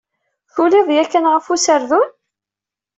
[0.53, 2.09] Tuliḍ yakkan ɣef userdun?